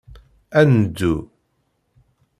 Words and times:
Ad 0.59 0.67
neddu. 0.73 1.15